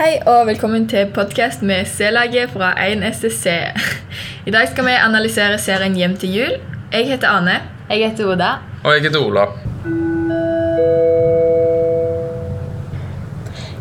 Hei 0.00 0.14
og 0.24 0.46
velkommen 0.48 0.86
til 0.88 1.10
podkast 1.12 1.60
med 1.62 1.84
C-laget 1.84 2.48
fra 2.54 2.70
1SSC. 2.72 3.50
I 4.48 4.50
dag 4.54 4.68
skal 4.70 4.86
vi 4.86 4.94
analysere 4.96 5.58
serien 5.60 5.92
Hjem 5.96 6.14
til 6.16 6.32
jul. 6.38 6.54
Jeg 6.92 7.08
heter 7.08 7.28
Ane. 7.28 7.58
Jeg 7.90 8.08
heter 8.08 8.30
Oda. 8.32 8.48
Og 8.84 8.94
jeg 8.94 9.02
heter 9.02 9.20
Ola. 9.20 9.44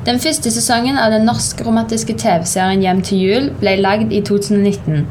Den 0.09 0.19
første 0.19 0.51
sesongen 0.51 0.99
av 0.99 1.15
den 1.15 1.23
norske 1.23 1.63
romantiske 1.63 2.17
TV-serien 2.19 2.83
Hjem 2.83 2.99
til 3.01 3.23
jul 3.23 3.49
ble 3.63 3.77
lagd 3.79 4.11
i 4.11 4.19
2019. 4.19 5.07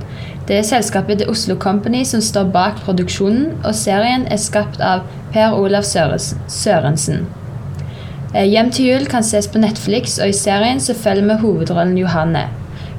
Det 0.48 0.61
er 0.61 0.70
selskapet 0.75 1.22
The 1.22 1.30
Oslo 1.32 1.56
Company 1.56 2.04
som 2.04 2.20
står 2.20 2.52
bak 2.52 2.84
produksjonen, 2.84 3.54
og 3.64 3.72
serien 3.75 4.29
er 4.29 4.45
skapt 4.45 4.77
av 4.84 5.09
Per 5.32 5.56
Olav 5.56 5.88
Sørensen. 5.88 7.25
Eh, 8.34 8.45
Hjem 8.45 8.68
til 8.68 8.91
jul 8.91 9.06
kan 9.09 9.24
ses 9.24 9.46
på 9.48 9.60
Netflix, 9.62 10.18
og 10.20 10.28
i 10.28 10.36
serien 10.36 10.80
så 10.84 10.92
følger 10.95 11.24
vi 11.30 11.36
hovedrollen 11.41 11.96
Johanne. 11.96 12.42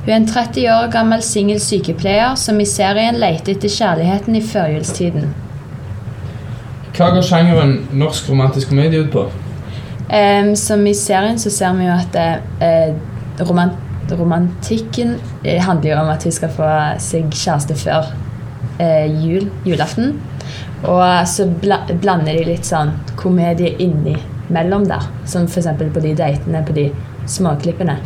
Hun 0.01 0.09
er 0.09 0.15
en 0.15 0.27
30 0.27 0.63
år 0.73 0.87
gammel 0.91 1.21
singel 1.21 1.59
sykepleier 1.61 2.33
som 2.39 2.57
i 2.59 2.65
serien 2.65 3.19
leter 3.21 3.53
etter 3.53 3.69
kjærligheten 3.69 4.39
i 4.39 4.41
førjulstiden. 4.41 5.27
Hva 6.95 7.11
går 7.13 7.27
sjangeren 7.27 7.75
norsk 7.93 8.31
romantisk 8.31 8.71
komedie 8.71 9.03
ut 9.03 9.11
på? 9.13 9.27
Um, 10.09 10.55
som 10.57 10.81
i 10.89 10.95
serien 10.97 11.37
så 11.37 11.53
ser 11.53 11.77
vi 11.77 11.85
jo 11.85 11.93
at 11.93 12.17
uh, 12.63 13.45
romant 13.45 13.85
romantikken 14.09 15.19
eh, 15.43 15.61
handler 15.61 15.91
jo 15.91 15.97
om 16.01 16.07
at 16.09 16.23
hun 16.25 16.33
skal 16.33 16.49
få 16.49 16.69
seg 16.97 17.27
kjæreste 17.29 17.75
før 17.77 18.07
uh, 18.81 19.05
jul, 19.05 19.45
julaften. 19.69 20.15
Og 20.89 21.05
så 21.29 21.45
bla 21.61 21.83
blander 21.91 22.33
de 22.33 22.49
litt 22.49 22.65
sånn 22.65 22.95
komedie 23.19 23.75
inni 23.77 24.17
mellom 24.49 24.85
der. 24.89 25.05
Som 25.25 25.47
f.eks. 25.47 25.67
på 25.93 25.99
de 25.99 26.15
datene, 26.15 26.63
på 26.67 26.73
de 26.73 26.89
småklippene. 27.29 27.97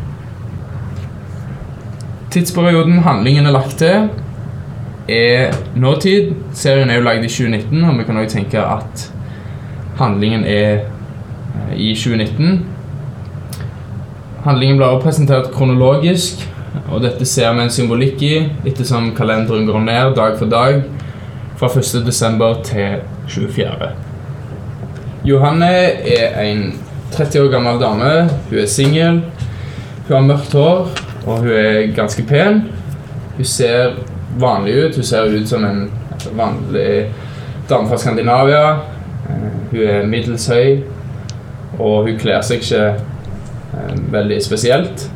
Tidsperioden 2.34 3.00
handlingen 3.06 3.46
er 3.46 3.54
lagt 3.54 3.78
til, 3.78 4.10
er 5.08 5.54
nåtid. 5.76 6.34
Serien 6.54 6.90
er 6.90 6.98
jo 6.98 7.06
lagd 7.06 7.26
i 7.26 7.30
2019, 7.30 7.84
og 7.84 8.00
vi 8.00 8.06
kan 8.08 8.18
også 8.18 8.38
tenke 8.38 8.64
at 8.64 9.14
handlingen 10.00 10.46
er 10.46 10.72
eh, 10.80 11.76
i 11.78 11.94
2019. 11.96 12.66
Handlingen 14.44 14.78
blir 14.78 15.00
presentert 15.04 15.52
kronologisk, 15.54 16.42
og 16.90 17.04
dette 17.06 17.26
ser 17.26 17.54
vi 17.54 17.64
en 17.64 17.72
symbolikk 17.72 18.24
i 18.26 18.34
ettersom 18.66 19.14
kalenderen 19.16 19.70
går 19.70 19.86
ned 19.86 20.16
dag 20.18 20.40
for 20.40 20.50
dag 20.50 20.82
fra 21.60 21.70
1. 21.70 22.02
desember 22.06 22.58
til 22.66 22.98
24. 23.28 24.13
Johanne 25.24 25.66
er 25.66 26.42
en 26.42 26.74
30 27.12 27.42
år 27.46 27.52
gammel 27.52 27.78
dame. 27.80 28.30
Hun 28.50 28.58
er 28.60 28.66
singel. 28.68 29.22
Hun 30.08 30.16
har 30.16 30.26
mørkt 30.28 30.54
hår, 30.54 30.90
og 31.26 31.38
hun 31.38 31.48
er 31.48 31.94
ganske 31.96 32.26
pen. 32.28 32.66
Hun 33.38 33.48
ser 33.48 33.96
vanlig 34.40 34.74
ut. 34.84 34.96
Hun 34.96 35.08
ser 35.08 35.32
ut 35.32 35.48
som 35.48 35.64
en 35.66 35.86
vanlig 36.36 37.06
dame 37.70 37.88
fra 37.88 37.98
Skandinavia. 37.98 38.66
Eh, 39.30 39.48
Hun 39.72 39.88
er 39.88 40.06
middels 40.06 40.48
høy, 40.52 40.84
og 41.80 42.04
hun 42.10 42.20
kler 42.20 42.44
seg 42.44 42.60
ikke 42.62 42.84
eh, 42.92 43.96
veldig 44.12 44.44
spesielt. 44.44 45.08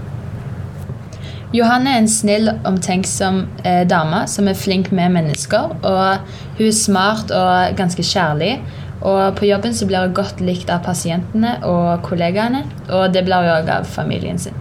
Johanne 1.53 1.91
er 1.93 2.01
en 2.01 2.09
snill, 2.11 2.49
omtenksom 2.65 3.43
eh, 3.63 3.83
dame 3.87 4.23
som 4.27 4.47
er 4.47 4.55
flink 4.55 4.91
med 4.91 5.11
mennesker. 5.19 5.75
Og 5.83 6.33
hun 6.57 6.67
er 6.71 6.75
smart 6.75 7.31
og 7.31 7.75
ganske 7.77 8.03
kjærlig. 8.03 8.57
Og 9.01 9.35
på 9.37 9.45
jobben 9.45 9.75
så 9.77 9.85
blir 9.85 10.07
hun 10.07 10.15
godt 10.17 10.41
likt 10.41 10.71
av 10.73 10.85
pasientene 10.85 11.57
og 11.67 12.01
kollegaene. 12.07 12.63
Og 12.89 13.11
det 13.13 13.25
blir 13.27 13.43
hun 13.43 13.53
òg 13.59 13.69
av 13.79 13.85
familien 13.89 14.39
sin. 14.41 14.55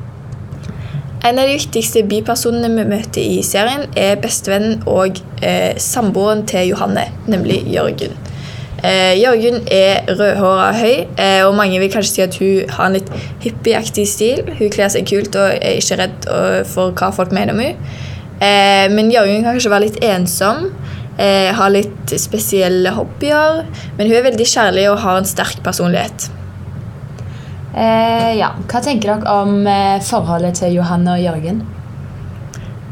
En 1.26 1.40
av 1.40 1.48
de 1.48 1.56
viktigste 1.56 2.04
bipersonene 2.06 2.68
vi 2.76 2.84
møter 2.86 3.24
i 3.24 3.40
serien, 3.42 3.88
er 3.98 4.20
bestevennen 4.22 4.84
og 4.86 5.18
eh, 5.42 5.72
samboeren 5.80 6.44
til 6.46 6.68
Johanne, 6.70 7.08
nemlig 7.26 7.64
Jørgen. 7.72 8.14
Eh, 8.84 9.16
Jørgen 9.18 9.64
er 9.72 10.04
rødhåra 10.06 10.68
høy, 10.76 11.06
eh, 11.18 11.40
og 11.46 11.56
mange 11.58 11.80
vil 11.82 11.90
kanskje 11.90 12.12
si 12.12 12.22
at 12.22 12.38
hun 12.38 12.76
har 12.76 12.86
en 12.86 12.98
litt 12.98 13.10
hippieaktig 13.42 14.04
stil. 14.06 14.44
Hun 14.58 14.70
kler 14.70 14.92
seg 14.92 15.08
kult 15.08 15.34
og 15.34 15.56
er 15.56 15.80
ikke 15.80 15.98
redd 16.04 16.28
eh, 16.30 16.60
for 16.68 16.94
hva 16.94 17.10
folk 17.16 17.34
mener 17.34 17.56
om 17.56 17.64
henne. 17.64 17.90
Eh, 18.36 18.86
men 18.92 19.10
Jørgen 19.10 19.42
kan 19.42 19.56
kanskje 19.56 19.72
være 19.72 19.88
litt 19.88 19.98
ensom, 20.04 20.68
eh, 21.18 21.52
har 21.56 21.72
litt 21.74 22.16
spesielle 22.20 22.92
hobbyer. 22.96 23.62
Men 23.98 24.08
hun 24.08 24.16
er 24.18 24.26
veldig 24.30 24.48
kjærlig 24.48 24.88
og 24.90 25.00
har 25.04 25.20
en 25.20 25.28
sterk 25.28 25.62
personlighet. 25.66 26.28
Eh, 27.76 28.32
ja. 28.38 28.52
Hva 28.64 28.80
tenker 28.84 29.16
dere 29.16 29.38
om 29.42 29.66
eh, 29.68 29.96
forholdet 30.04 30.62
til 30.62 30.78
Johanne 30.78 31.16
og 31.18 31.24
Jørgen? 31.24 31.64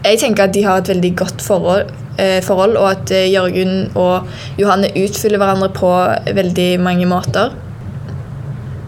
Jeg 0.04 0.20
tenker 0.20 0.44
at 0.44 0.52
de 0.52 0.64
har 0.66 0.82
et 0.82 0.88
veldig 0.92 1.14
godt 1.16 1.40
forhold, 1.40 1.92
eh, 2.20 2.40
forhold 2.44 2.76
og 2.76 2.90
at 2.90 3.12
eh, 3.16 3.30
Jørgen 3.32 3.88
og 3.96 4.26
Johanne 4.60 4.90
utfyller 5.00 5.40
hverandre 5.40 5.70
på 5.72 5.92
veldig 6.36 6.68
mange 6.84 7.08
måter. 7.08 7.54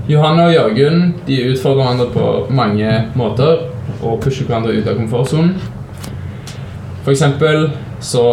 Johanne 0.06 0.44
og 0.46 0.52
Jørgen 0.52 1.14
de 1.26 1.38
utfordrer 1.50 1.80
hverandre 1.80 2.10
på 2.12 2.26
mange 2.54 2.92
måter 3.16 3.64
og 4.02 4.20
pusher 4.20 4.44
hverandre 4.46 4.76
ut 4.76 4.86
av 4.86 5.00
komfortsonen. 5.00 5.56
For 7.06 7.14
eksempel 7.14 7.70
så 8.04 8.26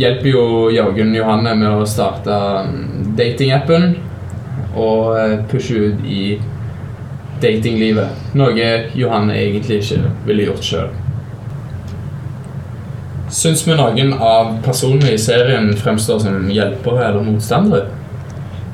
hjelper 0.00 0.28
jo 0.28 0.44
Jørgen 0.72 1.14
Johanne 1.16 1.54
med 1.58 1.68
å 1.68 1.86
starte 1.88 2.38
mm, 2.68 3.12
datingappen 3.18 3.92
og 4.72 5.18
eh, 5.18 5.38
pushe 5.50 5.92
ut 5.92 6.04
i 6.08 6.24
datinglivet. 7.42 8.34
Noe 8.38 8.68
Johanne 8.96 9.36
egentlig 9.36 9.82
ikke 9.82 10.12
ville 10.26 10.48
gjort 10.48 10.66
sjøl. 10.66 10.92
Syns 13.32 13.64
vi 13.64 13.74
noen 13.76 14.12
av 14.20 14.58
personene 14.64 15.14
i 15.14 15.20
serien 15.20 15.70
fremstår 15.80 16.20
som 16.20 16.50
hjelpere 16.52 17.06
eller 17.08 17.24
motstandere? 17.24 17.88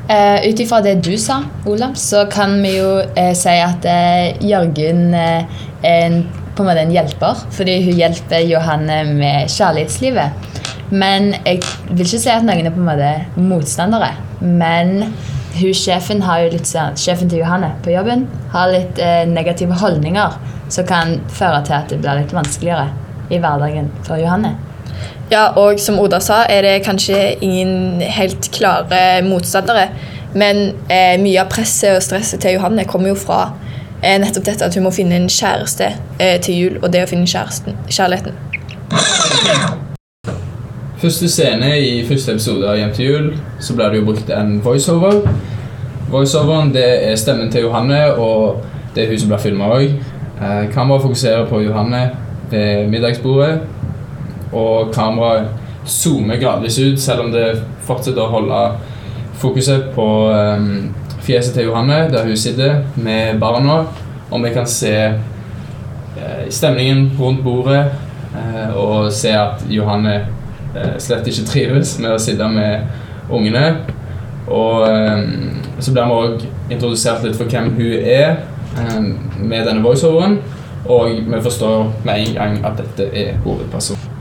Uh, 0.09 0.41
Ut 0.49 0.61
ifra 0.61 0.81
det 0.81 0.97
du 1.05 1.12
sa, 1.21 1.43
Olav, 1.69 1.93
så 2.00 2.25
kan 2.33 2.56
vi 2.65 2.79
jo 2.79 2.95
uh, 3.05 3.33
si 3.37 3.55
at 3.61 3.85
uh, 3.85 4.41
Jørgen 4.41 5.12
uh, 5.12 5.45
er 5.85 6.06
en, 6.09 6.23
på 6.56 6.65
en 6.65 6.71
måte 6.71 6.83
en 6.87 6.95
hjelper. 6.95 7.45
Fordi 7.55 7.77
hun 7.85 8.00
hjelper 8.00 8.47
Johanne 8.49 9.03
med 9.12 9.53
kjærlighetslivet. 9.53 10.49
Men 10.91 11.34
jeg 11.44 11.62
vil 11.91 12.06
ikke 12.06 12.21
si 12.22 12.31
at 12.32 12.47
noen 12.47 12.66
er 12.66 12.75
på 12.75 12.81
en 12.81 12.88
måte 12.88 13.10
motstandere. 13.37 14.12
Men 14.41 15.12
hun 15.59 15.75
sjefen, 15.75 16.22
har 16.22 16.44
jo 16.44 16.53
litt, 16.54 16.69
sånn- 16.69 16.97
sjefen 16.97 17.28
til 17.28 17.43
Johanne 17.43 17.72
på 17.82 17.91
jobben 17.91 18.26
har 18.53 18.71
litt 18.72 18.99
eh, 19.03 19.25
negative 19.26 19.75
holdninger 19.81 20.38
som 20.69 20.87
kan 20.87 21.21
føre 21.28 21.62
til 21.65 21.75
at 21.78 21.91
det 21.91 22.00
blir 22.00 22.21
litt 22.21 22.34
vanskeligere 22.37 22.88
i 23.31 23.41
hverdagen 23.41 23.91
for 24.06 24.21
Johanne. 24.21 24.54
Ja, 25.31 25.49
og 25.60 25.81
som 25.81 25.99
Oda 26.00 26.21
sa, 26.25 26.44
er 26.49 26.62
det 26.65 26.84
kanskje 26.87 27.19
ingen 27.44 28.00
helt 28.00 28.49
klare 28.55 29.22
motstandere. 29.26 29.88
Men 30.34 30.75
eh, 30.88 31.16
mye 31.20 31.41
av 31.43 31.50
presset 31.53 31.97
og 31.97 32.05
stresset 32.05 32.41
til 32.44 32.56
Johanne 32.56 32.84
kommer 32.88 33.12
jo 33.12 33.19
fra 33.19 33.43
eh, 34.03 34.19
nettopp 34.20 34.44
dette 34.49 34.69
at 34.69 34.76
hun 34.76 34.87
må 34.88 34.94
finne 34.94 35.16
en 35.16 35.28
kjæreste 35.32 35.93
eh, 36.20 36.38
til 36.44 36.62
jul, 36.62 36.81
og 36.82 36.93
det 36.93 37.05
å 37.05 37.10
finne 37.10 37.28
kjæresten, 37.28 37.76
kjærligheten. 37.88 39.87
Første 40.99 41.29
scene 41.31 41.69
i 41.79 41.99
første 42.09 42.33
episode 42.35 42.67
av 42.67 42.75
Hjem 42.75 42.89
til 42.97 43.07
jul 43.07 43.27
så 43.63 43.75
blir 43.79 43.93
det 43.93 44.01
jo 44.01 44.07
brukt 44.09 44.31
en 44.35 44.57
voiceover. 44.65 45.21
Voiceoveren 46.11 46.73
det 46.75 46.87
er 47.07 47.19
stemmen 47.21 47.53
til 47.55 47.69
Johanne, 47.69 48.01
og 48.19 48.65
det 48.97 49.05
er 49.05 49.13
hun 49.13 49.21
som 49.23 49.31
blir 49.31 49.39
filma 49.45 49.69
òg. 49.77 49.93
Eh, 50.43 50.65
kameraet 50.73 51.05
fokuserer 51.05 51.45
på 51.47 51.61
Johanne 51.63 52.01
ved 52.51 52.89
middagsbordet, 52.91 53.61
og 54.51 54.91
kameraet 54.91 55.53
zoomer 55.87 56.41
gradvis 56.41 56.81
ut, 56.83 56.99
selv 57.01 57.29
om 57.29 57.31
det 57.31 57.61
fortsetter 57.87 58.25
å 58.25 58.33
holde 58.33 58.63
fokuset 59.39 59.93
på 59.95 60.09
eh, 60.35 60.67
fjeset 61.23 61.55
til 61.61 61.69
Johanne, 61.69 62.09
der 62.11 62.27
hun 62.27 62.37
sitter 62.37 62.83
med 62.97 63.39
barna, 63.39 63.85
og 64.33 64.43
vi 64.43 64.51
kan 64.51 64.67
se 64.67 64.97
eh, 64.99 66.43
stemningen 66.51 67.12
rundt 67.21 67.47
bordet 67.47 67.85
eh, 68.35 68.75
og 68.75 69.12
se 69.15 69.31
at 69.39 69.62
Johanne 69.71 70.17
slett 71.03 71.29
ikke 71.29 71.47
trives 71.49 71.97
med 72.03 72.15
å 72.15 72.21
sitte 72.23 72.49
med 72.53 72.87
ungene. 73.31 73.65
Og 74.49 74.85
eh, 74.89 75.25
så 75.79 75.93
blir 75.93 76.09
vi 76.09 76.21
òg 76.21 76.47
introdusert 76.73 77.25
litt 77.25 77.37
for 77.39 77.51
hvem 77.51 77.73
hun 77.77 77.97
er 78.03 78.39
eh, 78.79 79.01
med 79.39 79.67
denne 79.69 79.85
voiceoveren. 79.85 80.39
Og 80.89 81.19
vi 81.29 81.41
forstår 81.43 81.91
med 82.07 82.23
en 82.23 82.39
gang 82.39 82.63
at 82.65 82.79
dette 82.81 83.11
er 83.13 83.37
hovedpersonen. 83.45 84.15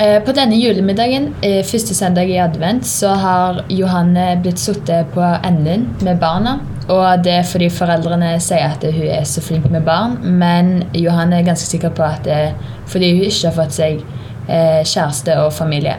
Eh, 0.00 0.22
På 0.24 0.32
denne 0.32 0.56
julemiddagen, 0.56 1.34
eh, 1.42 1.64
første 1.64 1.94
søndag 1.94 2.28
i 2.30 2.38
advent, 2.38 2.86
så 2.86 3.08
har 3.08 3.64
Johanne 3.68 4.40
blitt 4.42 4.58
sittet 4.58 5.06
på 5.14 5.20
enden 5.44 5.88
med 6.02 6.20
barna. 6.20 6.60
Og 6.88 7.24
det 7.24 7.32
er 7.32 7.42
fordi 7.42 7.68
foreldrene 7.68 8.40
sier 8.40 8.72
at 8.72 8.82
hun 8.82 9.06
er 9.06 9.24
så 9.24 9.40
flink 9.40 9.70
med 9.70 9.84
barn, 9.84 10.16
men 10.22 10.84
Johanne 10.94 11.38
er 11.38 11.46
ganske 11.46 11.68
sikker 11.68 11.92
på 11.94 12.02
at 12.02 12.24
det 12.24 12.32
er 12.32 12.54
fordi 12.86 13.12
hun 13.12 13.28
ikke 13.28 13.48
har 13.48 13.56
fått 13.60 13.76
seg 13.76 14.00
eh, 14.00 14.06
kjæreste 14.50 15.36
og 15.44 15.52
familie. 15.54 15.98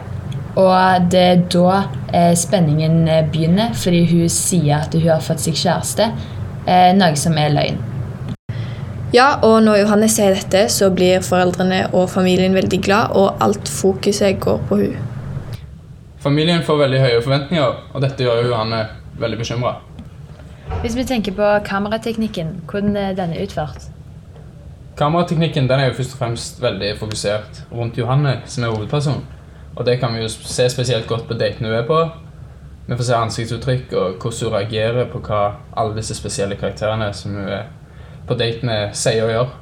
Og 0.56 1.06
det 1.12 1.20
er 1.20 1.38
da 1.52 1.76
eh, 2.12 2.34
spenningen 2.36 3.06
eh, 3.08 3.24
begynner, 3.32 3.72
fordi 3.72 4.04
hun 4.10 4.28
sier 4.28 4.82
at 4.82 4.92
hun 4.92 5.08
har 5.08 5.22
fått 5.24 5.40
seg 5.46 5.56
kjæreste, 5.56 6.10
eh, 6.66 6.90
noe 6.96 7.16
som 7.16 7.38
er 7.40 7.54
løgn. 7.54 7.80
Ja, 9.12 9.38
og 9.44 9.62
når 9.64 9.82
Johanne 9.82 10.08
sier 10.12 10.36
dette, 10.36 10.66
så 10.72 10.90
blir 10.92 11.24
foreldrene 11.24 11.86
og 11.92 12.10
familien 12.12 12.56
veldig 12.56 12.80
glad, 12.84 13.16
og 13.16 13.40
alt 13.44 13.68
fokuset 13.68 14.40
går 14.40 14.60
på 14.68 14.80
hun. 14.82 15.00
Familien 16.20 16.62
får 16.64 16.84
veldig 16.84 17.00
høye 17.00 17.24
forventninger, 17.24 17.80
og 17.92 18.04
dette 18.04 18.24
gjør 18.24 18.44
jo 18.44 18.52
Johanne 18.52 18.84
veldig 19.20 19.40
bekymra. 19.40 19.74
Hvis 20.84 20.96
vi 20.96 21.04
tenker 21.08 21.36
på 21.36 21.48
kamerateknikken, 21.64 22.60
hvordan 22.70 22.96
er 22.96 23.16
denne 23.16 23.40
utført? 23.42 23.91
Kamerateknikken 24.96 25.68
den 25.70 25.80
er 25.80 25.88
jo 25.88 25.94
først 25.96 26.16
og 26.16 26.18
fremst 26.20 26.58
veldig 26.62 26.90
fokusert 27.00 27.62
rundt 27.72 27.98
Johanne, 27.98 28.40
som 28.46 28.64
er 28.64 28.74
hovedperson. 28.74 29.22
Og 29.76 29.86
det 29.86 29.98
kan 30.00 30.12
vi 30.14 30.20
jo 30.20 30.28
se 30.28 30.68
spesielt 30.68 31.06
godt 31.08 31.24
på 31.28 31.38
datene 31.40 31.70
hun 31.70 31.78
er 31.78 31.86
på. 31.88 32.00
Vi 32.86 32.96
får 32.98 33.08
se 33.08 33.16
ansiktsuttrykk 33.16 33.92
og 33.92 34.18
hvordan 34.20 34.42
hun 34.42 34.54
reagerer 34.58 35.08
på 35.08 35.22
hva 35.24 35.42
alle 35.76 35.96
disse 35.96 36.16
spesielle 36.18 36.58
karakterene 36.60 37.12
som 37.16 37.38
hun 37.38 37.48
er 37.48 37.70
på 38.28 38.36
date 38.36 38.66
med, 38.66 38.92
sier 38.92 39.24
og 39.24 39.32
gjør. 39.32 39.54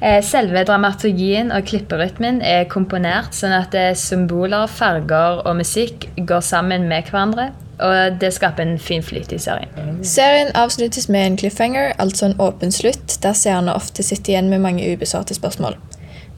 Eh, 0.00 0.22
Selve 0.24 0.64
dramaturgien 0.64 1.52
og 1.52 1.68
klipperytmen 1.68 2.40
er 2.44 2.66
komponert 2.72 3.36
sånn 3.36 3.54
at 3.56 3.76
eh, 3.76 3.92
symboler, 3.96 4.66
farger 4.68 5.42
og 5.44 5.56
musikk 5.60 6.08
går 6.16 6.44
sammen 6.44 6.88
med 6.88 7.08
hverandre, 7.10 7.50
og 7.78 8.20
det 8.20 8.32
skaper 8.32 8.62
en 8.62 8.78
fin 8.78 9.02
flyt 9.02 9.32
i 9.32 9.38
serien. 9.38 9.98
Serien 10.04 10.48
avsluttes 10.56 11.08
med 11.08 11.26
en 11.26 11.36
cliffhanger, 11.38 11.92
altså 11.98 12.26
en 12.26 12.40
åpen 12.40 12.72
slutt, 12.72 13.18
der 13.22 13.36
seerne 13.36 13.74
ofte 13.74 14.02
sitter 14.02 14.32
igjen 14.32 14.48
med 14.50 14.64
mange 14.64 14.86
ubesvarte 14.92 15.34
spørsmål. 15.36 15.76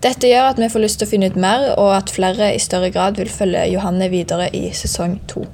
Dette 0.03 0.31
gjør 0.31 0.53
at 0.53 0.59
vi 0.59 0.69
får 0.71 0.83
lyst 0.83 1.01
til 1.01 1.09
å 1.09 1.11
finne 1.11 1.31
ut 1.31 1.39
mer, 1.39 1.73
og 1.79 1.95
at 1.97 2.11
flere 2.15 2.53
i 2.55 2.61
større 2.63 2.91
grad 2.95 3.19
vil 3.19 3.31
følge 3.31 3.65
Johanne 3.73 4.11
videre 4.11 4.49
i 4.55 4.69
sesong 4.75 5.19
to. 5.31 5.45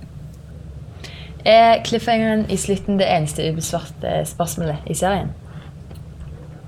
Er 1.44 1.82
cliffhangeren 1.84 2.46
i 2.48 2.56
slutten 2.56 2.98
det 3.00 3.08
eneste 3.08 3.44
ubesvarte 3.52 4.22
spørsmålet 4.28 4.88
i 4.88 4.96
serien? 4.96 5.32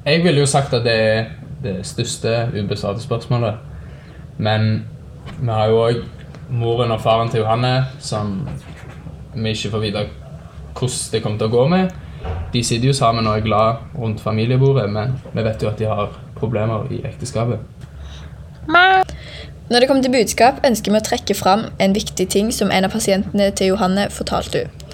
Jeg 0.07 0.25
ville 0.25 0.41
jo 0.41 0.47
sagt 0.47 0.75
at 0.77 0.85
det 0.85 0.97
er 0.97 1.25
det 1.65 1.79
største 1.89 2.49
ubesvarte 2.53 3.01
spørsmålet. 3.01 3.55
Men 4.39 4.85
vi 5.41 5.49
har 5.49 5.73
jo 5.73 5.81
òg 5.87 6.03
moren 6.51 6.93
og 6.93 7.01
faren 7.01 7.33
til 7.33 7.41
Johanne, 7.41 7.87
som 7.99 8.49
vi 9.45 9.55
ikke 9.55 9.73
får 9.75 9.85
vite 9.85 10.07
hvordan 10.77 11.13
det 11.13 11.23
kommer 11.25 11.41
til 11.41 11.49
å 11.49 11.55
gå 11.55 11.65
med. 11.73 11.95
De 12.53 12.63
sitter 12.65 12.91
jo 12.91 12.97
sammen 12.97 13.27
og 13.27 13.39
er 13.39 13.45
glad 13.45 13.97
rundt 13.97 14.21
familiebordet, 14.21 14.89
men 14.93 15.17
vi 15.33 15.45
vet 15.45 15.63
jo 15.63 15.71
at 15.71 15.79
de 15.81 15.89
har 15.89 16.13
problemer 16.37 16.89
i 16.93 17.03
ekteskapet. 17.05 17.61
Når 19.67 19.81
det 19.81 19.89
kommer 19.89 20.03
til 20.03 20.13
budskap, 20.15 20.61
ønsker 20.67 20.93
vi 20.93 20.99
å 21.01 21.07
trekke 21.07 21.35
fram 21.35 21.67
en 21.83 21.95
viktig 21.95 22.29
ting 22.31 22.53
som 22.55 22.71
en 22.71 22.87
av 22.87 22.93
pasientene 22.95 23.49
til 23.59 23.73
Johanne 23.73 24.09
fortalte 24.15 24.65
hun. 24.65 24.85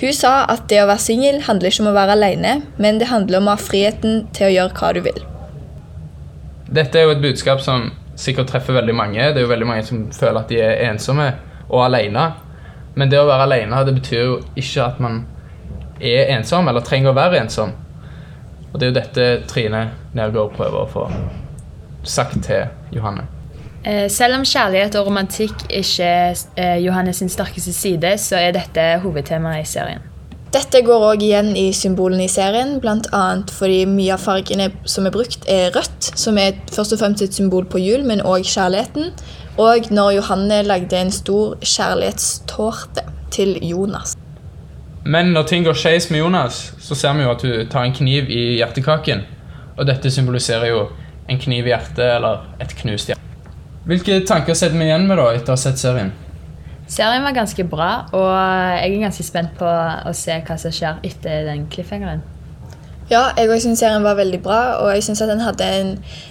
Hun 0.00 0.12
sa 0.16 0.32
at 0.50 0.64
det 0.70 0.80
å 0.82 0.88
være 0.88 1.02
singel 1.04 1.42
handler 1.46 1.70
ikke 1.70 1.84
om 1.84 1.90
å 1.92 1.96
være 1.96 2.16
alene, 2.16 2.54
men 2.82 2.98
det 2.98 3.10
handler 3.12 3.38
om 3.38 3.50
å 3.50 3.54
ha 3.54 3.60
friheten 3.60 4.24
til 4.34 4.48
å 4.48 4.54
gjøre 4.54 4.78
hva 4.78 4.90
du 4.96 5.02
vil. 5.04 5.20
Dette 6.74 6.98
er 6.98 7.06
jo 7.06 7.14
et 7.14 7.22
budskap 7.22 7.60
som 7.62 7.92
sikkert 8.18 8.50
treffer 8.50 8.74
veldig 8.74 8.94
mange. 8.96 9.20
Det 9.20 9.42
er 9.42 9.46
jo 9.46 9.52
veldig 9.52 9.68
mange 9.68 9.84
som 9.86 10.06
føler 10.14 10.40
at 10.40 10.50
de 10.50 10.58
er 10.64 10.82
ensomme 10.88 11.28
og 11.68 11.84
alene. 11.84 12.32
Men 12.94 13.10
det 13.10 13.18
å 13.20 13.28
være 13.28 13.48
alene 13.48 13.84
det 13.86 13.96
betyr 13.96 14.20
jo 14.22 14.36
ikke 14.54 14.84
at 14.84 15.00
man 15.02 15.24
er 16.00 16.30
ensom, 16.36 16.68
eller 16.68 16.84
trenger 16.84 17.12
å 17.12 17.16
være 17.16 17.40
ensom. 17.42 17.74
Og 18.72 18.80
det 18.80 18.86
er 18.86 18.90
jo 18.90 18.98
dette 18.98 19.26
Trine 19.50 19.84
Nergård 20.14 20.56
prøver 20.56 20.82
å 20.82 20.90
få 20.90 21.06
sagt 22.04 22.42
til 22.46 22.66
Johanne. 22.94 23.28
Eh, 23.84 24.08
Selv 24.10 24.38
om 24.38 24.46
kjærlighet 24.48 24.96
og 24.98 25.06
romantikk 25.10 25.66
ikke 25.68 26.08
er 26.08 26.42
eh, 26.56 26.80
Johannes 26.84 27.20
sin 27.22 27.30
sterkeste 27.30 27.72
side, 27.72 28.16
så 28.18 28.40
er 28.40 28.56
dette 28.56 28.88
hovedtemaet 29.04 29.62
i 29.62 29.68
serien. 29.68 30.10
Dette 30.54 30.84
går 30.86 31.02
òg 31.02 31.22
igjen 31.26 31.48
i 31.58 31.72
symbolene 31.74 32.28
i 32.28 32.30
serien, 32.30 32.76
bl.a. 32.82 33.22
fordi 33.50 33.80
mye 33.90 34.14
av 34.14 34.22
fargene 34.22 34.68
som 34.86 35.06
er 35.08 35.14
brukt, 35.14 35.48
er 35.50 35.74
rødt, 35.74 36.12
som 36.14 36.38
er 36.38 36.54
først 36.70 36.94
og 36.94 37.00
fremst 37.00 37.24
et 37.26 37.34
symbol 37.34 37.66
på 37.66 37.80
jul, 37.82 38.04
men 38.06 38.22
òg 38.22 38.46
kjærligheten. 38.46 39.10
Og 39.58 39.86
når 39.90 40.10
Johanne 40.16 40.62
lagde 40.66 40.98
en 40.98 41.10
stor 41.14 41.54
kjærlighetstårte 41.62 43.04
til 43.30 43.58
Jonas. 43.62 44.16
Men 45.04 45.30
når 45.36 45.46
ting 45.46 45.64
går 45.66 45.76
skeis 45.78 46.10
med 46.10 46.18
Jonas, 46.18 46.74
så 46.80 46.94
ser 46.94 47.14
vi 47.14 47.22
jo 47.22 47.30
at 47.30 47.42
hun 47.42 47.70
tar 47.70 47.86
en 47.86 47.94
kniv 47.94 48.30
i 48.30 48.56
hjertekaken. 48.56 49.22
Og 49.76 49.86
dette 49.86 50.10
symboliserer 50.10 50.72
jo 50.72 50.88
en 51.30 51.38
kniv 51.38 51.68
i 51.68 51.70
hjertet, 51.70 52.02
eller 52.16 52.42
et 52.60 52.74
knust 52.82 53.12
hjerte. 53.12 53.20
Hvilke 53.86 54.20
tanker 54.26 54.58
setter 54.58 54.78
vi 54.80 54.88
igjen 54.88 55.06
med 55.06 55.20
da 55.20 55.30
etter 55.34 55.52
å 55.52 55.58
ha 55.58 55.60
sett 55.60 55.78
serien? 55.78 56.10
Serien 56.90 57.22
var 57.24 57.36
ganske 57.36 57.64
bra, 57.68 57.90
og 58.12 58.30
jeg 58.80 58.90
er 58.90 59.02
ganske 59.06 59.24
spent 59.24 59.54
på 59.60 59.68
å 59.68 60.12
se 60.16 60.40
hva 60.48 60.56
som 60.60 60.74
skjer 60.74 60.98
etter 61.06 61.46
den 61.46 61.68
cliffhangeren. 61.70 62.24
Ja, 63.10 63.34
jeg 63.36 63.50
òg 63.52 63.60
syns 63.60 63.82
serien 63.82 64.04
var 64.04 64.16
veldig 64.16 64.38
bra, 64.40 64.58
og 64.80 64.88
jeg 64.94 65.02
syns 65.04 65.20
at 65.20 65.28
den 65.28 65.42
hadde 65.44 65.66
en 65.76 65.90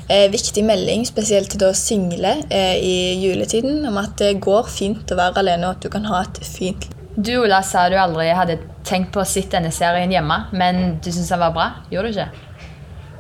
eh, 0.10 0.26
viktig 0.34 0.64
melding, 0.66 1.04
spesielt 1.06 1.52
til 1.54 1.62
da 1.62 1.70
single 1.78 2.32
eh, 2.50 2.80
i 2.82 2.96
juletiden, 3.22 3.84
om 3.86 4.00
at 4.02 4.16
det 4.18 4.40
går 4.42 4.72
fint 4.74 5.12
å 5.14 5.18
være 5.20 5.44
alene, 5.44 5.68
og 5.68 5.78
at 5.78 5.86
du 5.86 5.92
kan 5.94 6.08
ha 6.10 6.24
et 6.26 6.40
fint 6.42 6.88
liv. 6.88 6.96
Du 7.14 7.30
Ola, 7.44 7.60
sa 7.62 7.84
du 7.94 7.98
aldri 8.02 8.32
hadde 8.34 8.56
tenkt 8.90 9.12
på 9.14 9.22
å 9.22 9.28
se 9.28 9.44
denne 9.52 9.70
serien 9.70 10.10
hjemme, 10.10 10.40
men 10.58 10.98
du 10.98 11.12
syns 11.12 11.30
den 11.30 11.44
var 11.44 11.54
bra? 11.54 11.68
Gjorde 11.94 12.10
du 12.10 12.18
ikke? 12.18 12.48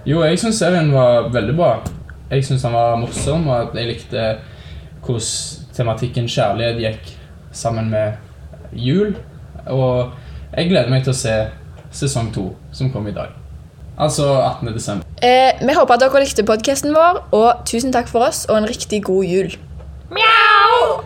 Jo, 0.09 0.23
jeg 0.25 0.41
syns 0.41 0.63
serien 0.63 0.89
var 0.95 1.29
veldig 1.35 1.55
bra. 1.59 1.75
Jeg 2.31 2.47
syns 2.47 2.65
den 2.65 2.73
var 2.73 2.97
morsom, 2.97 3.45
og 3.51 3.69
at 3.69 3.77
jeg 3.77 3.91
likte 3.91 4.25
hvordan 5.05 5.69
tematikken 5.77 6.25
kjærlighet 6.25 6.81
gikk 6.88 7.13
sammen 7.53 7.94
med 7.94 8.17
jul. 8.73 9.13
Og 9.69 10.09
jeg 10.57 10.73
gleder 10.73 10.89
meg 10.89 11.05
til 11.05 11.13
å 11.13 11.21
se 11.21 11.38
sesong 11.94 12.33
to, 12.33 12.50
som 12.73 12.89
kom 12.89 13.05
i 13.13 13.13
dag. 13.13 13.43
Altså 14.00 14.25
18. 14.42 14.74
desember. 14.74 15.06
Eh, 15.24 15.51
vi 15.62 15.74
håper 15.74 15.94
at 15.94 16.01
dere 16.01 16.24
likte 16.24 16.44
podkasten 16.44 16.95
vår, 16.95 17.24
og 17.31 17.66
tusen 17.69 17.94
takk 17.94 18.10
for 18.10 18.25
oss, 18.25 18.45
og 18.50 18.57
en 18.57 18.69
riktig 18.69 19.04
god 19.04 19.24
jul. 19.24 19.54
Mjau! 20.12 21.04